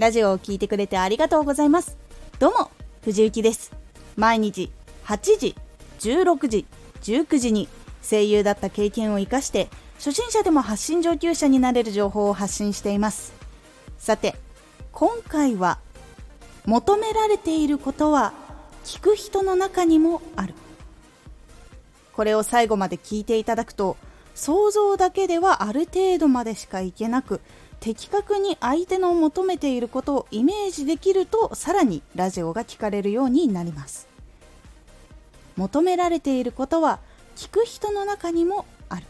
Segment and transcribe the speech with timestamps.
[0.00, 1.98] ラジオを聴いてくれてありがとうございます。
[2.38, 2.70] どうも
[3.02, 3.70] 藤幸です。
[4.16, 4.72] 毎日
[5.04, 5.54] 8時
[5.98, 6.66] 16時
[7.02, 7.68] 19時に
[8.02, 13.34] 声優だった経験を生かして初心者でも発信上級者になれる情報を発信しています。
[13.98, 14.36] さて
[14.92, 15.78] 今回は
[16.64, 18.32] 求められていることは
[18.86, 20.54] 聞く人の中にもある。
[22.14, 23.98] これを最後まで聞いていただくと
[24.40, 27.42] 想像だけではある程度までしかいけなく
[27.78, 34.08] 的確に相手の求めていることをイメージできるとさらにラジオが聞かれるようになります。
[35.56, 37.00] 求められていることは
[37.36, 39.02] 聞く人の中にもある。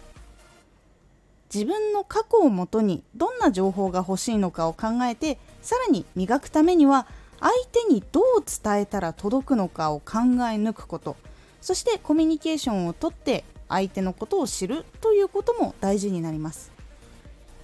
[1.54, 7.06] 自分の過去をもとにどんな情報が欲しいのかを考えてさらに磨くためには
[7.38, 11.14] 相手にどう伝えたら届くのかを考え抜くこと。
[11.60, 16.70] そしてコミュニケーションをとって相手のことを知るということも大事になります。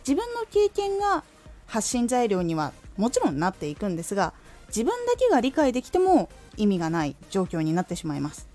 [0.06, 1.24] 自分の経験が
[1.66, 4.32] 発信材料にはもちろんなっていくんですが
[4.68, 8.48] 自分だけが理解できても意味がない状況になってしまいます。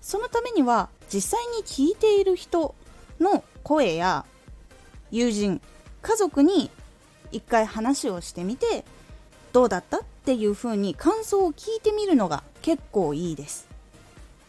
[0.00, 2.74] そのためには実際に聞いている人
[3.18, 4.24] の声や
[5.10, 5.60] 友人
[6.02, 6.70] 家族に
[7.32, 8.84] 一回話をしてみて
[9.52, 13.66] どうだったっていう風に感想を聞いてみるのが結構いいです。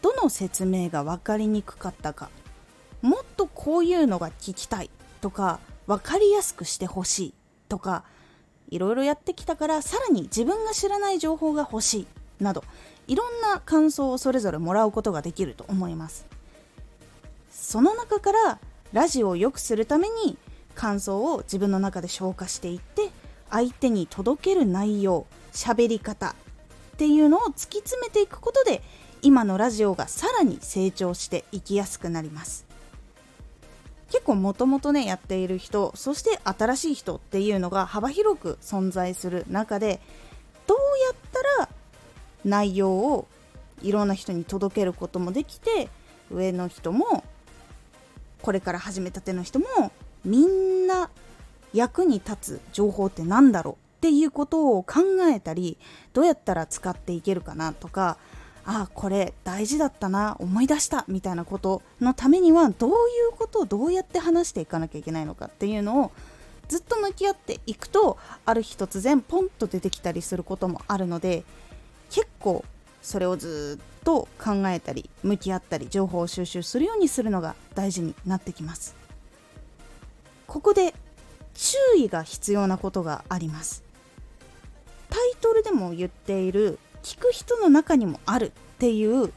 [0.02, 2.30] どの説明が分かりにくかったか
[3.40, 4.90] とこういうのが聞きたい
[5.22, 7.34] とか分かりやすくしてほしい
[7.70, 8.04] とか
[8.68, 12.06] いろいろやってきたからさらに自分が知らない情報が欲しい
[12.42, 12.62] など
[13.06, 16.26] いろんな感想をそれぞれもらうことができると思います。
[17.50, 18.58] その中から
[18.92, 20.36] ラジオを良くするために
[20.74, 23.08] 感想を自分の中で消化していって
[23.48, 26.34] 相手に届ける内容喋り方っ
[26.98, 28.82] ていうのを突き詰めていくことで
[29.22, 32.69] 今のラジオがさらに成長していきやすくなります。
[34.10, 40.00] 結構もともとねやっている人そして新しい人っていうのが幅広く存在する中で
[40.66, 41.68] どうやったら
[42.44, 43.28] 内容を
[43.82, 45.88] いろんな人に届けることもできて
[46.30, 47.24] 上の人も
[48.42, 49.66] これから始めたての人も
[50.24, 51.10] みんな
[51.72, 55.00] 役に立つ情報って何だろうっていうことを考
[55.32, 55.76] えたり
[56.12, 58.16] どうやったら使っていけるかなとか
[58.72, 62.92] あこれ大事だったな思い出したみたいなことのためにはどうい
[63.32, 66.12] うことをどうやって話していかなきゃいけないのかっていうのを
[66.68, 68.16] ずっと向き合っていくと
[68.46, 71.42] ある日突然ポンと出てきたりすることもあるので
[72.10, 72.64] 結構
[73.02, 78.94] それをずっと考えたり向き合ったり情報を収集するようにするのが大事になってきます。
[80.46, 80.94] ここで
[81.54, 83.82] 注意が必要なことがあります。
[85.08, 89.32] タイトルでも言っている聞く人の中にもあるっていう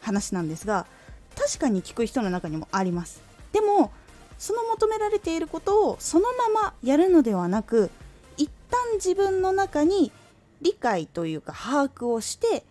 [0.00, 0.86] 話なんですが
[1.36, 3.22] 確かに聞く人の中にもあります。
[3.52, 3.90] でも
[4.38, 7.90] その求められていることをそのままやるのではなく
[8.36, 10.10] 一旦自分の中に
[10.62, 12.64] 理解というか把握をして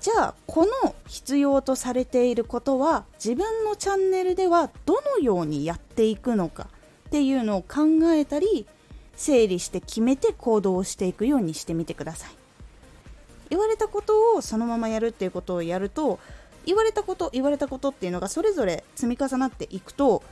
[0.00, 6.68] じゃあこの必要とされていることは自分のチャンネルではどのようにやっていくのか
[7.08, 8.66] っていうのを考えたり
[9.16, 12.39] 整理して決めて行動をしていくようにしてみてください。
[13.50, 16.18] 言われたことをそのままやるっていうことをやると
[16.64, 20.22] 言われたこと言われたことっていうのがそれぞれ積み重なっていくと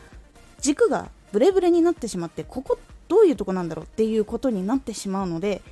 [0.61, 2.79] 軸がブレブレになってしまってここ
[3.09, 5.63] どういうとこなんだろうっていうことになってしまうので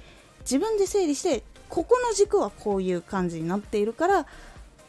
[0.41, 4.27] 自分で整理してここの軸はこういう感じになっているから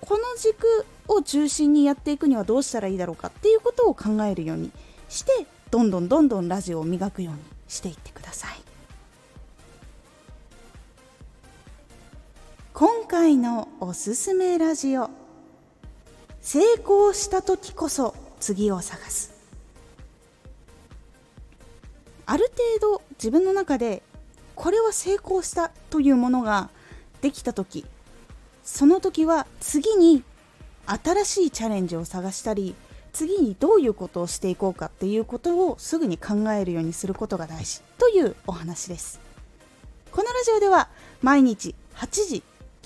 [0.02, 4.72] この軸を中心にやっていくにはどうしたらいいだろうかっていうことを考えるように
[5.10, 8.67] してどんどんどんどんラジオを磨くようにしていってください。
[13.08, 15.10] 回のおすすめラジオ。
[16.42, 19.34] 成功した時こそ次を探す。
[22.26, 24.04] ある程度自分の中で
[24.56, 26.70] これは成功したというものが
[27.22, 27.86] できた時
[28.64, 30.24] その時は次に
[30.86, 32.76] 新しいチャレンジを探したり
[33.14, 39.22] 次にどういうことをしていこうかっていうことをすぐに考えるようにすることが大事というお話です。
[40.12, 40.90] このラジオでは
[41.22, 42.44] 毎日8時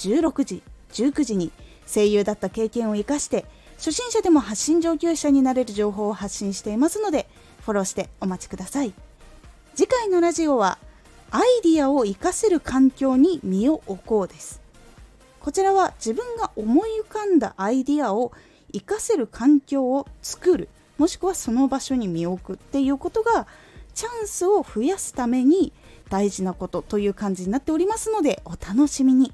[0.09, 0.63] 16時
[0.94, 1.51] 19時に
[1.86, 3.45] 声優だった経験を生かして
[3.77, 7.27] 初心者でも発信上級者になれる情報を発信していますので
[7.62, 8.94] フォローしてお待ちください。
[9.75, 10.77] 次回のラジオは
[11.31, 14.62] アイディアを活かせる環境に身を置こうです。
[15.39, 18.31] こちらは自分が思い浮かんだアイディアを
[18.74, 23.48] 活かせる環境を作るもしくはその場所に身を置くっていうことが
[23.95, 25.74] チャンスを増やすために
[26.09, 29.33] 大事なことという感じになっておりますのでお楽しみに。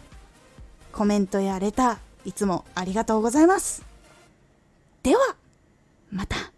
[0.91, 3.83] コメントやレターいつもありがとうございます。
[5.03, 5.35] では
[6.11, 6.50] また。